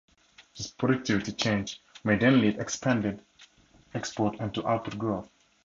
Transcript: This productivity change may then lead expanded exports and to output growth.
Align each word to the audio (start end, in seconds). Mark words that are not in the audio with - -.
This 0.57 0.65
productivity 0.71 1.31
change 1.31 1.79
may 2.03 2.15
then 2.17 2.41
lead 2.41 2.57
expanded 2.59 3.21
exports 3.93 4.37
and 4.39 4.51
to 4.55 4.67
output 4.67 4.97
growth. 4.97 5.29